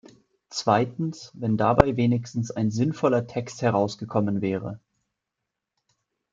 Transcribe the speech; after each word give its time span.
Zweitens, 0.49 1.29
wenn 1.35 1.57
dabei 1.57 1.95
wenigstens 1.95 2.49
ein 2.49 2.71
sinnvoller 2.71 3.27
Text 3.27 3.61
herausgekommen 3.61 4.41
wäre! 4.41 4.79